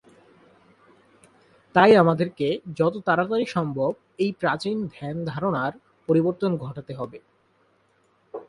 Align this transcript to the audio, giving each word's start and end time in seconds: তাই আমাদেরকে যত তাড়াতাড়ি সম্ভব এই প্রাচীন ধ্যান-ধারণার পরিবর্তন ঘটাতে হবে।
তাই 1.75 1.91
আমাদেরকে 1.95 2.47
যত 2.75 2.95
তাড়াতাড়ি 3.05 3.45
সম্ভব 3.45 3.91
এই 4.17 4.31
প্রাচীন 4.31 4.77
ধ্যান-ধারণার 4.87 5.73
পরিবর্তন 6.09 6.51
ঘটাতে 6.57 6.93
হবে। 6.93 7.17